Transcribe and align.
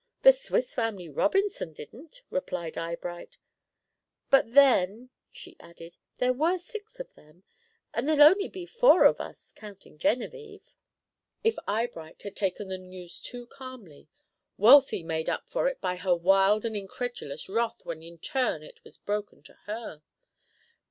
"The 0.23 0.33
Swiss 0.33 0.73
Family 0.73 1.09
Robinson 1.09 1.73
didn't," 1.73 2.23
replied 2.31 2.75
Eyebright. 2.75 3.37
"But 4.31 4.53
then," 4.55 5.11
she 5.31 5.55
added, 5.59 5.97
"there 6.17 6.33
were 6.33 6.57
six 6.57 6.99
of 6.99 7.13
them. 7.13 7.43
And 7.93 8.09
there'll 8.09 8.23
only 8.23 8.47
be 8.47 8.65
four 8.65 9.03
of 9.05 9.21
us 9.21 9.51
counting 9.55 9.99
Genevieve." 9.99 10.73
If 11.43 11.55
Eyebright 11.67 12.23
had 12.23 12.35
taken 12.35 12.67
the 12.67 12.79
news 12.79 13.19
too 13.19 13.45
calmly, 13.45 14.07
Wealthy 14.57 15.03
made 15.03 15.29
up 15.29 15.47
for 15.51 15.67
it 15.67 15.79
by 15.79 15.97
her 15.97 16.15
wild 16.15 16.65
and 16.65 16.75
incredulous 16.75 17.47
wrath 17.47 17.85
when 17.85 18.01
in 18.01 18.17
turn 18.17 18.63
it 18.63 18.83
was 18.83 18.97
broken 18.97 19.43
to 19.43 19.53
her. 19.67 20.01